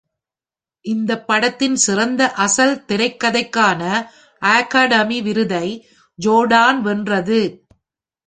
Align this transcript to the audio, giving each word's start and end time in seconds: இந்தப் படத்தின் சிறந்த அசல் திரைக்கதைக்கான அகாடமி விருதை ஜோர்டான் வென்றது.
இந்தப் 0.85 1.27
படத்தின் 1.27 1.75
சிறந்த 1.75 2.21
அசல் 2.37 2.85
திரைக்கதைக்கான 2.87 3.81
அகாடமி 4.41 5.21
விருதை 5.21 5.67
ஜோர்டான் 6.19 6.79
வென்றது. 6.79 7.41